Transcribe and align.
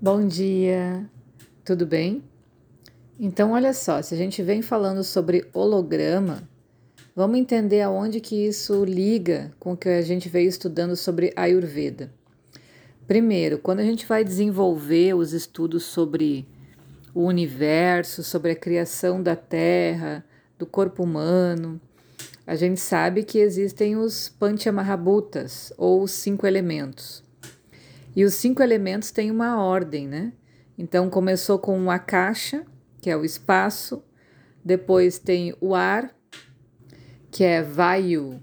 Bom 0.00 0.28
dia, 0.28 1.10
tudo 1.64 1.84
bem? 1.84 2.22
Então, 3.18 3.50
olha 3.50 3.72
só, 3.72 4.00
se 4.00 4.14
a 4.14 4.16
gente 4.16 4.40
vem 4.44 4.62
falando 4.62 5.02
sobre 5.02 5.48
holograma, 5.52 6.48
vamos 7.16 7.36
entender 7.36 7.80
aonde 7.80 8.20
que 8.20 8.46
isso 8.46 8.84
liga 8.84 9.52
com 9.58 9.72
o 9.72 9.76
que 9.76 9.88
a 9.88 10.02
gente 10.02 10.28
veio 10.28 10.48
estudando 10.48 10.94
sobre 10.94 11.32
Ayurveda. 11.34 12.12
Primeiro, 13.08 13.58
quando 13.58 13.80
a 13.80 13.82
gente 13.82 14.06
vai 14.06 14.22
desenvolver 14.22 15.14
os 15.14 15.32
estudos 15.32 15.82
sobre 15.82 16.46
o 17.12 17.24
universo, 17.24 18.22
sobre 18.22 18.52
a 18.52 18.56
criação 18.56 19.20
da 19.20 19.34
Terra, 19.34 20.24
do 20.56 20.64
corpo 20.64 21.02
humano, 21.02 21.80
a 22.46 22.54
gente 22.54 22.78
sabe 22.78 23.24
que 23.24 23.38
existem 23.40 23.96
os 23.96 24.28
Panchamahabhutas, 24.28 25.72
ou 25.76 26.04
os 26.04 26.12
cinco 26.12 26.46
elementos. 26.46 27.26
E 28.18 28.24
os 28.24 28.34
cinco 28.34 28.64
elementos 28.64 29.12
têm 29.12 29.30
uma 29.30 29.62
ordem, 29.62 30.08
né? 30.08 30.32
Então 30.76 31.08
começou 31.08 31.56
com 31.56 31.88
a 31.88 32.00
caixa, 32.00 32.66
que 33.00 33.08
é 33.08 33.16
o 33.16 33.24
espaço, 33.24 34.02
depois 34.64 35.20
tem 35.20 35.54
o 35.60 35.72
ar, 35.72 36.12
que 37.30 37.44
é 37.44 37.62
Vayu, 37.62 38.42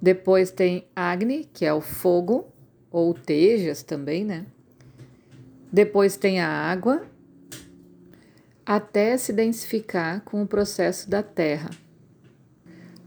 depois 0.00 0.52
tem 0.52 0.86
Agni, 0.94 1.50
que 1.52 1.64
é 1.64 1.74
o 1.74 1.80
fogo, 1.80 2.46
ou 2.92 3.12
Tejas 3.12 3.82
também, 3.82 4.24
né? 4.24 4.46
Depois 5.72 6.16
tem 6.16 6.38
a 6.38 6.48
água, 6.48 7.04
até 8.64 9.16
se 9.16 9.32
densificar 9.32 10.20
com 10.20 10.40
o 10.40 10.46
processo 10.46 11.10
da 11.10 11.24
Terra. 11.24 11.70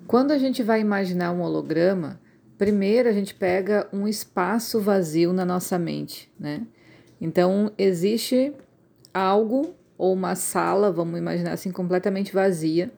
Quando 0.06 0.32
a 0.32 0.38
gente 0.38 0.62
vai 0.62 0.82
imaginar 0.82 1.32
um 1.32 1.40
holograma, 1.40 2.20
Primeiro, 2.58 3.08
a 3.08 3.12
gente 3.12 3.36
pega 3.36 3.88
um 3.94 4.08
espaço 4.08 4.82
vazio 4.82 5.32
na 5.32 5.46
nossa 5.46 5.78
mente, 5.78 6.32
né? 6.40 6.66
Então, 7.22 7.72
existe 7.78 8.54
algo 9.14 9.76
ou 9.98 10.14
uma 10.14 10.36
sala, 10.36 10.92
vamos 10.92 11.20
imaginar 11.20 11.54
assim, 11.54 11.72
completamente 11.72 12.34
vazia, 12.34 12.92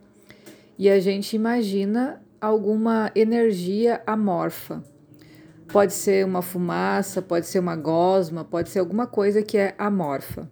e 0.78 0.90
a 0.90 1.00
gente 1.00 1.36
imagina 1.36 2.22
alguma 2.40 3.12
energia 3.14 4.02
amorfa. 4.08 4.84
Pode 5.68 5.94
ser 5.94 6.26
uma 6.26 6.42
fumaça, 6.42 7.22
pode 7.22 7.46
ser 7.46 7.60
uma 7.60 7.76
gosma, 7.76 8.44
pode 8.44 8.70
ser 8.70 8.80
alguma 8.80 9.06
coisa 9.06 9.44
que 9.44 9.58
é 9.58 9.76
amorfa. 9.78 10.50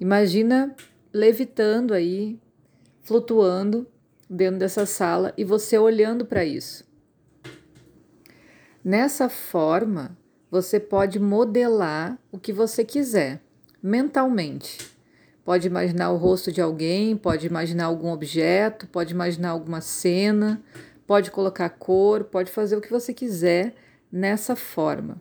Imagina 0.00 0.74
levitando 1.12 1.92
aí, 1.92 2.38
flutuando 3.02 3.86
dentro 4.30 4.60
dessa 4.60 4.86
sala 4.86 5.34
e 5.36 5.44
você 5.44 5.76
olhando 5.76 6.24
para 6.24 6.44
isso. 6.44 6.87
Nessa 8.90 9.28
forma, 9.28 10.16
você 10.50 10.80
pode 10.80 11.20
modelar 11.20 12.18
o 12.32 12.38
que 12.38 12.54
você 12.54 12.82
quiser 12.82 13.42
mentalmente. 13.82 14.78
Pode 15.44 15.66
imaginar 15.66 16.10
o 16.10 16.16
rosto 16.16 16.50
de 16.50 16.62
alguém, 16.62 17.14
pode 17.14 17.46
imaginar 17.46 17.84
algum 17.84 18.10
objeto, 18.10 18.88
pode 18.88 19.12
imaginar 19.12 19.50
alguma 19.50 19.82
cena, 19.82 20.62
pode 21.06 21.30
colocar 21.30 21.68
cor, 21.68 22.24
pode 22.24 22.50
fazer 22.50 22.78
o 22.78 22.80
que 22.80 22.90
você 22.90 23.12
quiser 23.12 23.74
nessa 24.10 24.56
forma. 24.56 25.20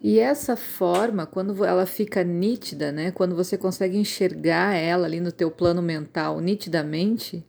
E 0.00 0.20
essa 0.20 0.54
forma, 0.54 1.26
quando 1.26 1.64
ela 1.64 1.86
fica 1.86 2.22
nítida, 2.22 2.92
né, 2.92 3.10
quando 3.10 3.34
você 3.34 3.58
consegue 3.58 3.98
enxergar 3.98 4.76
ela 4.76 5.06
ali 5.08 5.18
no 5.18 5.32
teu 5.32 5.50
plano 5.50 5.82
mental 5.82 6.38
nitidamente, 6.38 7.44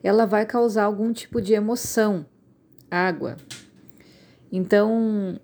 ela 0.00 0.26
vai 0.26 0.46
causar 0.46 0.84
algum 0.84 1.12
tipo 1.12 1.42
de 1.42 1.54
emoção. 1.54 2.24
Água, 2.88 3.36
então, 4.56 5.40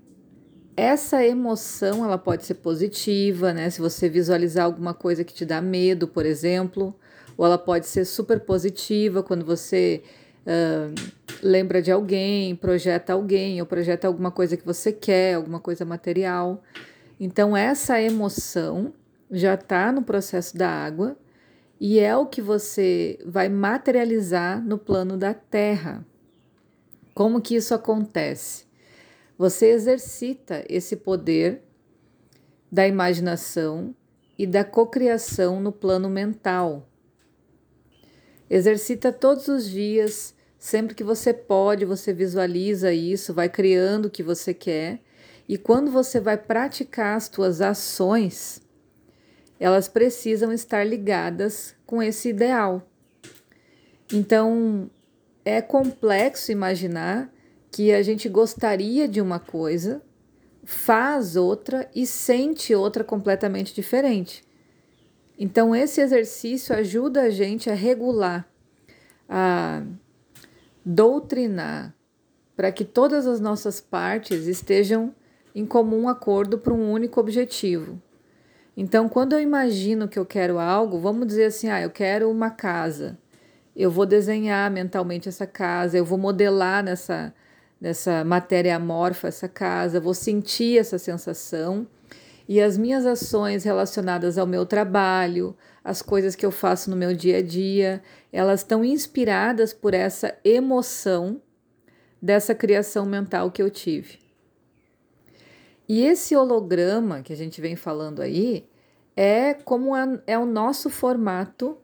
essa 0.76 1.26
emoção 1.26 2.04
ela 2.04 2.16
pode 2.16 2.44
ser 2.44 2.54
positiva, 2.54 3.52
né? 3.52 3.68
Se 3.68 3.80
você 3.80 4.08
visualizar 4.08 4.64
alguma 4.64 4.94
coisa 4.94 5.24
que 5.24 5.34
te 5.34 5.44
dá 5.44 5.60
medo, 5.60 6.06
por 6.06 6.24
exemplo, 6.24 6.94
ou 7.36 7.44
ela 7.44 7.58
pode 7.58 7.88
ser 7.88 8.04
super 8.04 8.38
positiva 8.38 9.20
quando 9.20 9.44
você 9.44 10.04
uh, 10.46 10.94
lembra 11.42 11.82
de 11.82 11.90
alguém, 11.90 12.54
projeta 12.54 13.12
alguém, 13.12 13.60
ou 13.60 13.66
projeta 13.66 14.06
alguma 14.06 14.30
coisa 14.30 14.56
que 14.56 14.64
você 14.64 14.92
quer, 14.92 15.34
alguma 15.34 15.58
coisa 15.58 15.84
material. 15.84 16.62
Então, 17.18 17.56
essa 17.56 18.00
emoção 18.00 18.92
já 19.28 19.54
está 19.54 19.90
no 19.90 20.02
processo 20.02 20.56
da 20.56 20.70
água 20.70 21.16
e 21.80 21.98
é 21.98 22.16
o 22.16 22.26
que 22.26 22.40
você 22.40 23.18
vai 23.26 23.48
materializar 23.48 24.64
no 24.64 24.78
plano 24.78 25.16
da 25.16 25.34
Terra. 25.34 26.06
Como 27.12 27.40
que 27.40 27.56
isso 27.56 27.74
acontece? 27.74 28.69
Você 29.40 29.70
exercita 29.70 30.66
esse 30.68 30.94
poder 30.96 31.62
da 32.70 32.86
imaginação 32.86 33.96
e 34.38 34.46
da 34.46 34.62
cocriação 34.62 35.58
no 35.58 35.72
plano 35.72 36.10
mental. 36.10 36.86
Exercita 38.50 39.10
todos 39.10 39.48
os 39.48 39.66
dias, 39.66 40.34
sempre 40.58 40.94
que 40.94 41.02
você 41.02 41.32
pode, 41.32 41.86
você 41.86 42.12
visualiza 42.12 42.92
isso, 42.92 43.32
vai 43.32 43.48
criando 43.48 44.04
o 44.04 44.10
que 44.10 44.22
você 44.22 44.52
quer. 44.52 45.00
E 45.48 45.56
quando 45.56 45.90
você 45.90 46.20
vai 46.20 46.36
praticar 46.36 47.16
as 47.16 47.30
suas 47.34 47.62
ações, 47.62 48.60
elas 49.58 49.88
precisam 49.88 50.52
estar 50.52 50.84
ligadas 50.84 51.74
com 51.86 52.02
esse 52.02 52.28
ideal. 52.28 52.86
Então, 54.12 54.90
é 55.46 55.62
complexo 55.62 56.52
imaginar 56.52 57.32
que 57.70 57.92
a 57.92 58.02
gente 58.02 58.28
gostaria 58.28 59.06
de 59.06 59.20
uma 59.20 59.38
coisa, 59.38 60.02
faz 60.64 61.36
outra 61.36 61.88
e 61.94 62.06
sente 62.06 62.74
outra 62.74 63.04
completamente 63.04 63.74
diferente. 63.74 64.44
Então, 65.38 65.74
esse 65.74 66.00
exercício 66.00 66.74
ajuda 66.74 67.22
a 67.22 67.30
gente 67.30 67.70
a 67.70 67.74
regular, 67.74 68.46
a 69.28 69.82
doutrinar, 70.84 71.94
para 72.54 72.70
que 72.70 72.84
todas 72.84 73.26
as 73.26 73.40
nossas 73.40 73.80
partes 73.80 74.46
estejam 74.46 75.14
em 75.54 75.64
comum 75.64 76.08
acordo 76.08 76.58
para 76.58 76.74
um 76.74 76.92
único 76.92 77.18
objetivo. 77.18 78.00
Então, 78.76 79.08
quando 79.08 79.32
eu 79.32 79.40
imagino 79.40 80.08
que 80.08 80.18
eu 80.18 80.26
quero 80.26 80.58
algo, 80.58 80.98
vamos 80.98 81.26
dizer 81.26 81.46
assim: 81.46 81.68
ah, 81.68 81.80
eu 81.80 81.90
quero 81.90 82.30
uma 82.30 82.50
casa. 82.50 83.18
Eu 83.74 83.90
vou 83.90 84.04
desenhar 84.04 84.70
mentalmente 84.70 85.28
essa 85.28 85.46
casa, 85.46 85.96
eu 85.96 86.04
vou 86.04 86.18
modelar 86.18 86.82
nessa 86.84 87.32
nessa 87.80 88.22
matéria 88.24 88.76
amorfa, 88.76 89.28
essa 89.28 89.48
casa, 89.48 90.00
vou 90.00 90.14
sentir 90.14 90.78
essa 90.78 90.98
sensação 90.98 91.86
e 92.48 92.60
as 92.60 92.76
minhas 92.76 93.06
ações 93.06 93.62
relacionadas 93.64 94.36
ao 94.36 94.46
meu 94.46 94.66
trabalho, 94.66 95.56
as 95.84 96.02
coisas 96.02 96.34
que 96.34 96.44
eu 96.44 96.50
faço 96.50 96.90
no 96.90 96.96
meu 96.96 97.14
dia 97.14 97.38
a 97.38 97.42
dia, 97.42 98.02
elas 98.32 98.60
estão 98.60 98.84
inspiradas 98.84 99.72
por 99.72 99.94
essa 99.94 100.36
emoção 100.44 101.40
dessa 102.20 102.54
criação 102.54 103.06
mental 103.06 103.50
que 103.50 103.62
eu 103.62 103.70
tive. 103.70 104.18
E 105.88 106.02
esse 106.02 106.36
holograma 106.36 107.22
que 107.22 107.32
a 107.32 107.36
gente 107.36 107.60
vem 107.60 107.76
falando 107.76 108.20
aí 108.20 108.68
é 109.16 109.54
como 109.54 109.92
é 110.26 110.38
o 110.38 110.44
nosso 110.44 110.90
formato 110.90 111.78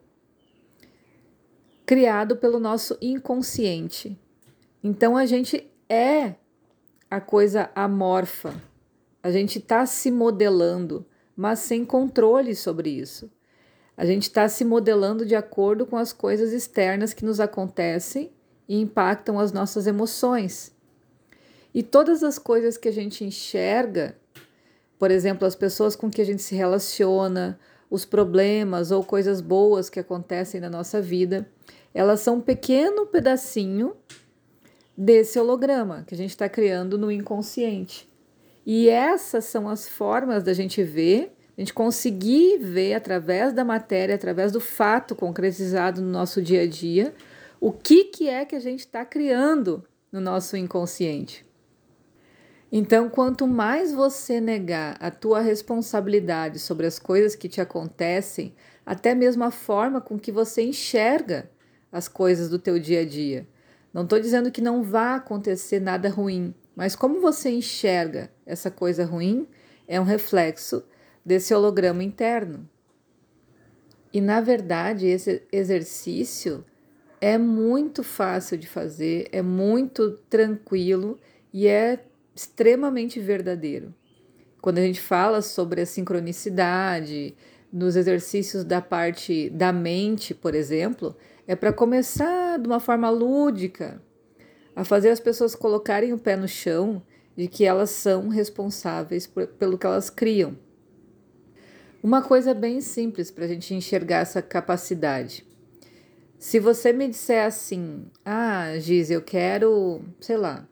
criado 1.84 2.37
pelo 2.37 2.59
nosso 2.59 2.99
inconsciente. 3.01 4.19
Então 4.83 5.17
a 5.17 5.27
gente 5.27 5.71
é 5.88 6.34
a 7.10 7.20
coisa 7.20 7.70
amorfa. 7.74 8.54
A 9.22 9.30
gente 9.30 9.58
está 9.58 9.86
se 9.86 10.10
modelando, 10.10 11.06
mas 11.36 11.60
sem 11.60 11.84
controle 11.84 12.54
sobre 12.54 12.91
isso. 12.91 13.30
A 13.97 14.04
gente 14.04 14.24
está 14.24 14.48
se 14.48 14.64
modelando 14.64 15.24
de 15.24 15.34
acordo 15.34 15.86
com 15.86 15.97
as 15.97 16.12
coisas 16.12 16.52
externas 16.52 17.14
que 17.14 17.24
nos 17.24 17.41
acontecem 17.41 18.30
e 18.68 18.80
impactam 18.80 19.38
as 19.38 19.53
nossas 19.53 19.86
emoções. 19.86 20.74
E 21.72 21.83
todas 21.83 22.22
as 22.22 22.39
coisas 22.39 22.77
que 22.77 22.89
a 22.89 22.92
gente 22.92 23.24
enxerga, 23.24 24.16
por 24.98 25.10
exemplo, 25.10 25.47
as 25.47 25.54
pessoas 25.54 25.97
com 25.97 26.10
que 26.10 26.21
a 26.21 26.24
gente 26.24 26.42
se 26.42 26.54
relaciona, 26.54 27.59
os 27.91 28.04
problemas 28.04 28.91
ou 28.91 29.04
coisas 29.04 29.41
boas 29.41 29.89
que 29.89 30.00
acontecem 30.00 30.60
na 30.60 30.68
nossa 30.68 31.00
vida, 31.00 31.48
elas 31.94 32.21
são 32.21 32.36
um 32.36 32.41
pequeno 32.41 33.06
pedacinho 33.06 33.94
desse 34.97 35.39
holograma 35.39 36.04
que 36.07 36.15
a 36.15 36.16
gente 36.16 36.31
está 36.31 36.48
criando 36.48 36.97
no 36.97 37.10
inconsciente. 37.10 38.09
E 38.65 38.89
essas 38.89 39.45
são 39.45 39.69
as 39.69 39.89
formas 39.89 40.43
da 40.43 40.53
gente 40.53 40.83
ver, 40.83 41.33
a 41.57 41.60
gente 41.60 41.75
conseguir 41.75 42.59
ver 42.59 42.95
através 42.95 43.53
da 43.53 43.65
matéria, 43.65 44.15
através 44.15 44.51
do 44.51 44.60
fato 44.60 45.15
concretizado 45.15 46.01
no 46.01 46.10
nosso 46.10 46.43
dia 46.43 46.63
a 46.63 46.66
dia, 46.66 47.15
o 47.60 47.72
que, 47.72 48.04
que 48.04 48.28
é 48.28 48.45
que 48.45 48.57
a 48.57 48.60
gente 48.60 48.81
está 48.81 49.04
criando 49.04 49.84
no 50.10 50.21
nosso 50.21 50.57
inconsciente. 50.57 51.47
Então, 52.71 53.09
quanto 53.09 53.47
mais 53.47 53.92
você 53.92 54.41
negar 54.41 54.97
a 54.99 55.10
tua 55.10 55.41
responsabilidade 55.41 56.59
sobre 56.59 56.87
as 56.87 56.99
coisas 56.99 57.37
que 57.37 57.49
te 57.49 57.60
acontecem, 57.60 58.54
até 58.84 59.15
mesmo 59.15 59.45
a 59.45 59.51
forma 59.51 60.01
com 60.01 60.19
que 60.19 60.33
você 60.33 60.63
enxerga 60.63 61.49
as 61.92 62.09
coisas 62.09 62.51
do 62.51 62.59
teu 62.59 62.78
dia 62.78 63.01
a 63.01 63.04
dia, 63.04 63.47
não 63.92 64.03
estou 64.03 64.21
dizendo 64.21 64.50
que 64.50 64.60
não 64.60 64.83
vá 64.83 65.15
acontecer 65.16 65.80
nada 65.80 66.09
ruim, 66.09 66.54
mas 66.74 66.94
como 66.94 67.21
você 67.21 67.50
enxerga 67.50 68.30
essa 68.44 68.71
coisa 68.71 69.04
ruim 69.04 69.47
é 69.88 70.00
um 70.00 70.04
reflexo 70.04 70.84
desse 71.24 71.54
holograma 71.54 72.04
interno. 72.04 72.68
E 74.12 74.21
na 74.21 74.41
verdade, 74.41 75.06
esse 75.06 75.42
exercício 75.50 76.65
é 77.21 77.38
muito 77.38 78.03
fácil 78.03 78.56
de 78.56 78.66
fazer, 78.66 79.28
é 79.33 79.42
muito 79.42 80.12
tranquilo 80.28 81.18
e 81.53 81.66
é 81.66 82.04
extremamente 82.34 83.18
verdadeiro. 83.18 83.94
Quando 84.60 84.78
a 84.78 84.82
gente 84.82 85.00
fala 85.00 85.41
sobre 85.41 85.80
a 85.80 85.86
sincronicidade, 85.86 87.34
nos 87.72 87.97
exercícios 87.97 88.65
da 88.65 88.80
parte 88.80 89.50
da 89.50 89.72
mente, 89.72 90.34
por 90.34 90.54
exemplo, 90.54 91.16
é 91.47 91.54
para 91.54 91.72
começar 91.72 92.59
de 92.59 92.66
uma 92.66 92.81
forma 92.81 93.09
lúdica, 93.09 94.03
a 94.75 94.84
fazer 94.84 95.10
as 95.10 95.21
pessoas 95.21 95.54
colocarem 95.54 96.13
o 96.13 96.19
pé 96.19 96.37
no 96.37 96.48
chão 96.48 97.03
de 97.37 97.48
que 97.48 97.65
elas 97.65 97.91
são 97.91 98.28
responsáveis 98.28 99.27
por, 99.27 99.47
pelo 99.47 99.78
que 99.78 99.87
elas 99.87 100.10
criam. 100.10 100.57
Uma 102.03 102.22
coisa 102.22 102.54
bem 102.54 102.81
simples 102.81 103.31
para 103.31 103.45
a 103.45 103.48
gente 103.48 103.75
enxergar 103.75 104.19
essa 104.19 104.43
capacidade. 104.43 105.47
Se 106.39 106.60
você 106.60 106.93
me 106.93 107.09
disser 107.09 107.45
assim, 107.45 108.07
ah, 108.25 108.78
Giz, 108.78 109.10
eu 109.10 109.22
quero, 109.22 110.03
sei 110.21 110.37
lá, 110.37 110.69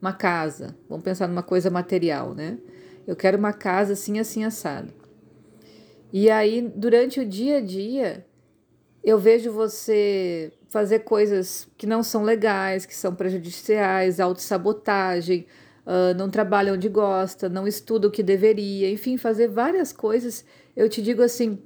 uma 0.00 0.12
casa, 0.12 0.76
vamos 0.88 1.04
pensar 1.04 1.26
numa 1.26 1.42
coisa 1.42 1.70
material, 1.70 2.34
né? 2.34 2.58
Eu 3.06 3.16
quero 3.16 3.36
uma 3.36 3.52
casa 3.52 3.94
assim, 3.94 4.18
assim, 4.18 4.44
assado. 4.44 4.92
E 6.12 6.30
aí, 6.30 6.62
durante 6.62 7.20
o 7.20 7.26
dia 7.26 7.58
a 7.58 7.60
dia, 7.60 8.24
eu 9.04 9.18
vejo 9.18 9.52
você 9.52 10.50
fazer 10.68 11.00
coisas 11.00 11.68
que 11.76 11.86
não 11.86 12.02
são 12.02 12.24
legais, 12.24 12.86
que 12.86 12.96
são 12.96 13.14
prejudiciais, 13.14 14.18
autossabotagem, 14.18 15.46
uh, 15.86 16.16
não 16.16 16.30
trabalha 16.30 16.72
onde 16.72 16.88
gosta, 16.88 17.48
não 17.48 17.68
estuda 17.68 18.08
o 18.08 18.10
que 18.10 18.22
deveria, 18.22 18.90
enfim, 18.90 19.18
fazer 19.18 19.48
várias 19.48 19.92
coisas. 19.92 20.44
Eu 20.74 20.88
te 20.88 21.02
digo 21.02 21.22
assim, 21.22 21.58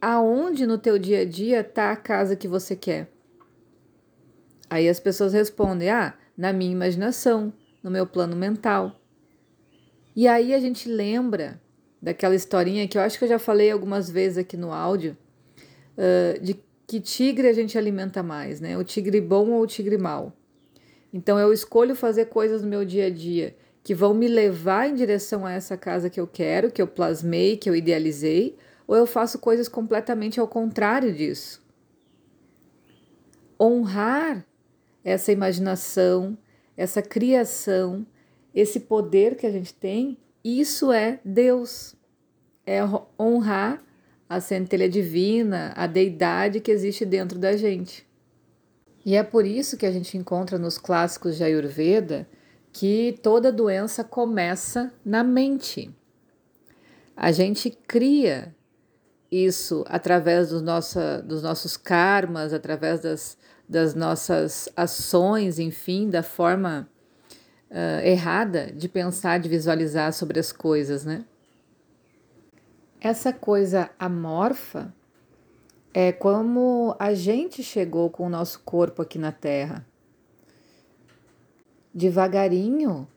aonde 0.00 0.66
no 0.66 0.76
teu 0.76 0.98
dia 0.98 1.20
a 1.20 1.24
dia 1.24 1.60
está 1.60 1.92
a 1.92 1.96
casa 1.96 2.34
que 2.34 2.48
você 2.48 2.74
quer? 2.74 3.08
Aí 4.68 4.88
as 4.88 4.98
pessoas 4.98 5.32
respondem: 5.32 5.88
ah, 5.88 6.14
na 6.36 6.52
minha 6.52 6.72
imaginação, 6.72 7.52
no 7.82 7.90
meu 7.90 8.06
plano 8.06 8.34
mental. 8.34 9.00
E 10.16 10.26
aí 10.26 10.52
a 10.52 10.60
gente 10.60 10.88
lembra 10.88 11.60
daquela 12.02 12.34
historinha 12.34 12.88
que 12.88 12.98
eu 12.98 13.02
acho 13.02 13.18
que 13.18 13.24
eu 13.24 13.28
já 13.28 13.38
falei 13.38 13.70
algumas 13.70 14.10
vezes 14.10 14.38
aqui 14.38 14.56
no 14.56 14.72
áudio, 14.72 15.16
uh, 15.96 16.40
de 16.42 16.54
que 16.86 17.00
tigre 17.00 17.48
a 17.48 17.52
gente 17.52 17.76
alimenta 17.78 18.22
mais, 18.22 18.60
né? 18.60 18.76
O 18.76 18.84
tigre 18.84 19.20
bom 19.20 19.50
ou 19.50 19.62
o 19.62 19.66
tigre 19.66 19.98
mau. 19.98 20.32
Então 21.12 21.38
eu 21.38 21.52
escolho 21.52 21.94
fazer 21.94 22.26
coisas 22.26 22.62
no 22.62 22.68
meu 22.68 22.84
dia 22.84 23.06
a 23.06 23.10
dia 23.10 23.56
que 23.82 23.94
vão 23.94 24.14
me 24.14 24.28
levar 24.28 24.88
em 24.88 24.94
direção 24.94 25.44
a 25.44 25.52
essa 25.52 25.76
casa 25.76 26.08
que 26.08 26.20
eu 26.20 26.26
quero, 26.26 26.70
que 26.70 26.80
eu 26.80 26.86
plasmei, 26.86 27.56
que 27.56 27.68
eu 27.68 27.74
idealizei, 27.74 28.56
ou 28.86 28.96
eu 28.96 29.06
faço 29.06 29.38
coisas 29.38 29.68
completamente 29.68 30.38
ao 30.38 30.46
contrário 30.46 31.12
disso. 31.12 31.60
Honrar 33.60 34.46
essa 35.02 35.32
imaginação, 35.32 36.38
essa 36.76 37.02
criação, 37.02 38.06
esse 38.54 38.80
poder 38.80 39.36
que 39.36 39.46
a 39.46 39.50
gente 39.50 39.74
tem, 39.74 40.16
isso 40.44 40.92
é 40.92 41.18
Deus. 41.24 41.96
É 42.64 42.80
honrar 43.18 43.82
a 44.32 44.40
centelha 44.40 44.88
divina, 44.88 45.74
a 45.76 45.86
deidade 45.86 46.58
que 46.58 46.70
existe 46.70 47.04
dentro 47.04 47.38
da 47.38 47.54
gente. 47.54 48.06
E 49.04 49.14
é 49.14 49.22
por 49.22 49.44
isso 49.44 49.76
que 49.76 49.84
a 49.84 49.90
gente 49.90 50.16
encontra 50.16 50.58
nos 50.58 50.78
clássicos 50.78 51.36
de 51.36 51.44
Ayurveda 51.44 52.26
que 52.72 53.18
toda 53.22 53.52
doença 53.52 54.02
começa 54.02 54.90
na 55.04 55.22
mente. 55.22 55.94
A 57.14 57.30
gente 57.30 57.70
cria 57.86 58.54
isso 59.30 59.84
através 59.86 60.48
do 60.48 60.62
nossa, 60.62 61.20
dos 61.20 61.42
nossos 61.42 61.76
karmas, 61.76 62.54
através 62.54 63.00
das, 63.00 63.36
das 63.68 63.94
nossas 63.94 64.66
ações, 64.74 65.58
enfim, 65.58 66.08
da 66.08 66.22
forma 66.22 66.88
uh, 67.70 68.02
errada 68.02 68.72
de 68.72 68.88
pensar, 68.88 69.38
de 69.38 69.48
visualizar 69.50 70.10
sobre 70.14 70.40
as 70.40 70.52
coisas, 70.52 71.04
né? 71.04 71.26
Essa 73.04 73.32
coisa 73.32 73.90
amorfa 73.98 74.94
é 75.92 76.12
como 76.12 76.94
a 77.00 77.12
gente 77.14 77.60
chegou 77.60 78.08
com 78.08 78.28
o 78.28 78.30
nosso 78.30 78.60
corpo 78.60 79.02
aqui 79.02 79.18
na 79.18 79.32
Terra. 79.32 79.84
Devagarinho, 81.92 83.08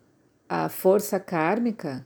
a 0.49 0.69
força 0.69 1.19
kármica 1.19 2.03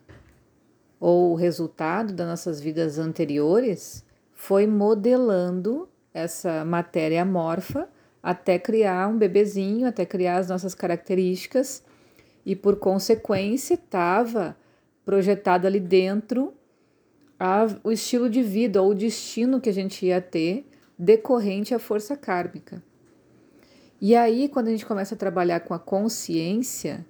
ou 1.00 1.32
o 1.32 1.36
resultado 1.36 2.12
das 2.12 2.28
nossas 2.28 2.60
vidas 2.60 3.00
anteriores 3.00 4.06
foi 4.34 4.68
modelando 4.68 5.88
essa 6.14 6.66
matéria 6.66 7.22
amorfa 7.22 7.88
até 8.22 8.60
criar 8.60 9.08
um 9.08 9.18
bebezinho, 9.18 9.88
até 9.88 10.06
criar 10.06 10.40
as 10.40 10.50
nossas 10.50 10.76
características 10.76 11.82
e 12.46 12.58
por 12.58 12.76
consequência 12.76 13.76
estava 13.76 14.58
projetado 15.06 15.66
ali 15.66 15.80
dentro 15.80 16.59
a, 17.40 17.68
o 17.84 17.92
estilo 17.92 18.30
de 18.30 18.44
vida 18.44 18.82
ou 18.82 18.92
o 18.92 18.96
destino 18.96 19.62
que 19.62 19.70
a 19.70 19.74
gente 19.74 20.06
ia 20.06 20.20
ter 20.20 20.68
decorrente 20.98 21.74
à 21.74 21.80
força 21.80 22.18
kármica. 22.18 22.84
E 24.02 24.16
aí, 24.16 24.50
quando 24.50 24.68
a 24.68 24.72
gente 24.72 24.86
começa 24.86 25.16
a 25.16 25.18
trabalhar 25.18 25.62
com 25.62 25.74
a 25.74 25.80
consciência, 25.80 27.06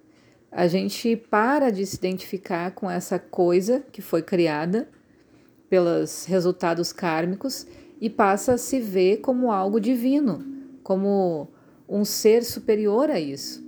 a 0.51 0.67
gente 0.67 1.15
para 1.15 1.71
de 1.71 1.85
se 1.85 1.95
identificar 1.95 2.71
com 2.71 2.89
essa 2.89 3.17
coisa 3.17 3.83
que 3.91 4.01
foi 4.01 4.21
criada 4.21 4.87
pelos 5.69 6.25
resultados 6.25 6.91
kármicos 6.91 7.67
e 8.01 8.09
passa 8.09 8.53
a 8.53 8.57
se 8.57 8.79
ver 8.79 9.17
como 9.17 9.51
algo 9.51 9.79
divino, 9.79 10.43
como 10.83 11.47
um 11.87 12.03
ser 12.03 12.43
superior 12.43 13.09
a 13.09 13.19
isso. 13.19 13.63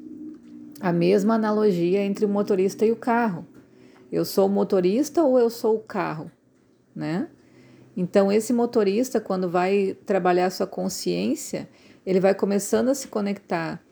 A 0.80 0.92
mesma 0.92 1.36
analogia 1.36 2.04
entre 2.04 2.26
o 2.26 2.30
motorista 2.30 2.86
e 2.86 2.92
o 2.92 2.96
carro. 2.96 3.46
Eu 4.12 4.26
sou 4.26 4.48
o 4.48 4.52
motorista 4.52 5.24
ou 5.24 5.38
eu 5.38 5.50
sou 5.50 5.76
o 5.76 5.80
carro? 5.80 6.32
Né? 6.96 7.28
Então, 7.96 8.32
esse 8.32 8.54
motorista, 8.54 9.20
quando 9.20 9.50
vai 9.50 9.98
trabalhar 10.06 10.50
sua 10.50 10.68
consciência, 10.68 11.68
ele 12.06 12.20
vai 12.20 12.34
começando 12.34 12.90
a 12.90 12.96
se 12.96 13.08
conectar 13.08 13.84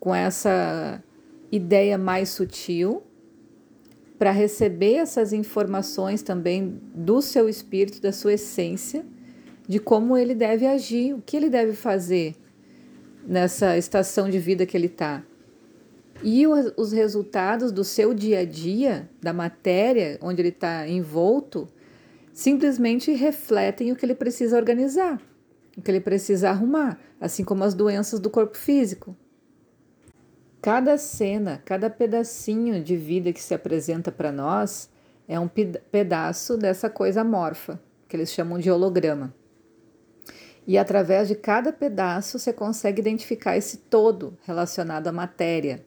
com 0.00 0.14
essa 0.14 1.02
ideia 1.50 1.98
mais 1.98 2.30
sutil 2.30 3.02
para 4.18 4.30
receber 4.30 4.94
essas 4.94 5.32
informações 5.32 6.22
também 6.22 6.80
do 6.94 7.20
seu 7.20 7.48
espírito, 7.48 8.00
da 8.00 8.12
sua 8.12 8.34
essência, 8.34 9.04
de 9.68 9.78
como 9.78 10.16
ele 10.16 10.34
deve 10.34 10.66
agir, 10.66 11.14
o 11.14 11.20
que 11.20 11.36
ele 11.36 11.50
deve 11.50 11.72
fazer 11.72 12.34
nessa 13.26 13.76
estação 13.76 14.30
de 14.30 14.38
vida 14.38 14.64
que 14.64 14.76
ele 14.76 14.86
está. 14.86 15.22
E 16.22 16.46
os 16.46 16.92
resultados 16.92 17.72
do 17.72 17.82
seu 17.82 18.14
dia 18.14 18.40
a 18.40 18.44
dia, 18.44 19.10
da 19.20 19.32
matéria 19.32 20.18
onde 20.22 20.40
ele 20.40 20.50
está 20.50 20.88
envolto, 20.88 21.68
simplesmente 22.32 23.12
refletem 23.12 23.92
o 23.92 23.96
que 23.96 24.04
ele 24.04 24.14
precisa 24.14 24.56
organizar, 24.56 25.20
o 25.76 25.82
que 25.82 25.90
ele 25.90 26.00
precisa 26.00 26.50
arrumar, 26.50 26.98
assim 27.20 27.44
como 27.44 27.64
as 27.64 27.74
doenças 27.74 28.18
do 28.18 28.30
corpo 28.30 28.56
físico. 28.56 29.16
Cada 30.60 30.96
cena, 30.96 31.60
cada 31.64 31.90
pedacinho 31.90 32.82
de 32.82 32.96
vida 32.96 33.32
que 33.32 33.42
se 33.42 33.52
apresenta 33.52 34.12
para 34.12 34.30
nós 34.30 34.88
é 35.26 35.38
um 35.38 35.48
pedaço 35.48 36.56
dessa 36.56 36.88
coisa 36.88 37.22
amorfa, 37.22 37.80
que 38.08 38.16
eles 38.16 38.32
chamam 38.32 38.58
de 38.58 38.70
holograma. 38.70 39.34
E 40.66 40.78
através 40.78 41.26
de 41.26 41.34
cada 41.34 41.72
pedaço 41.72 42.38
você 42.38 42.52
consegue 42.52 43.00
identificar 43.00 43.56
esse 43.56 43.78
todo 43.78 44.38
relacionado 44.44 45.08
à 45.08 45.12
matéria. 45.12 45.84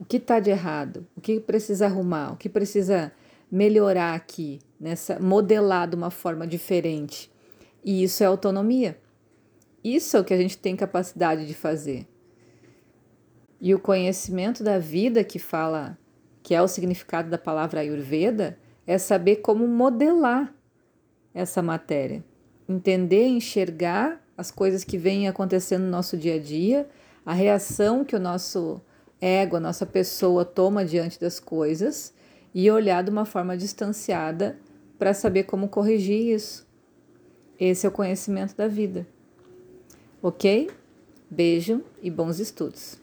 O 0.00 0.04
que 0.04 0.16
está 0.16 0.40
de 0.40 0.50
errado? 0.50 1.06
O 1.14 1.20
que 1.20 1.38
precisa 1.38 1.84
arrumar? 1.86 2.32
O 2.32 2.36
que 2.36 2.48
precisa 2.48 3.12
melhorar 3.50 4.14
aqui, 4.14 4.58
nessa 4.82 5.20
modelar 5.20 5.88
de 5.88 5.94
uma 5.94 6.10
forma 6.10 6.44
diferente. 6.44 7.30
E 7.84 8.02
isso 8.02 8.24
é 8.24 8.26
autonomia. 8.26 8.98
Isso 9.82 10.16
é 10.16 10.20
o 10.20 10.24
que 10.24 10.34
a 10.34 10.36
gente 10.36 10.58
tem 10.58 10.74
capacidade 10.74 11.46
de 11.46 11.54
fazer. 11.54 12.04
E 13.60 13.72
o 13.72 13.78
conhecimento 13.78 14.64
da 14.64 14.80
vida 14.80 15.22
que 15.22 15.38
fala, 15.38 15.96
que 16.42 16.52
é 16.52 16.60
o 16.60 16.66
significado 16.66 17.30
da 17.30 17.38
palavra 17.38 17.80
Ayurveda, 17.80 18.58
é 18.84 18.98
saber 18.98 19.36
como 19.36 19.68
modelar 19.68 20.52
essa 21.32 21.62
matéria, 21.62 22.24
entender, 22.68 23.28
enxergar 23.28 24.20
as 24.36 24.50
coisas 24.50 24.82
que 24.82 24.98
vêm 24.98 25.28
acontecendo 25.28 25.82
no 25.82 25.90
nosso 25.90 26.16
dia 26.16 26.34
a 26.34 26.38
dia, 26.40 26.88
a 27.24 27.32
reação 27.32 28.04
que 28.04 28.16
o 28.16 28.20
nosso 28.20 28.80
ego, 29.20 29.56
a 29.56 29.60
nossa 29.60 29.86
pessoa 29.86 30.44
toma 30.44 30.84
diante 30.84 31.20
das 31.20 31.38
coisas 31.38 32.12
e 32.52 32.68
olhar 32.68 33.04
de 33.04 33.10
uma 33.10 33.24
forma 33.24 33.56
distanciada 33.56 34.58
para 35.02 35.14
saber 35.14 35.42
como 35.42 35.68
corrigir 35.68 36.32
isso. 36.32 36.64
Esse 37.58 37.84
é 37.84 37.88
o 37.88 37.92
conhecimento 37.92 38.54
da 38.54 38.68
vida. 38.68 39.04
Ok? 40.22 40.70
Beijo 41.28 41.82
e 42.00 42.08
bons 42.08 42.38
estudos. 42.38 43.01